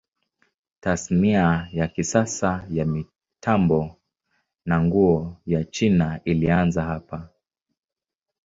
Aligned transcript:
Tasnia 0.79 1.67
ya 1.71 1.87
kisasa 1.87 2.65
ya 2.69 2.85
mitambo 2.85 3.95
na 4.65 4.81
nguo 4.81 5.37
ya 5.45 5.63
China 5.63 6.19
ilianza 6.25 6.81
hapa. 6.83 7.29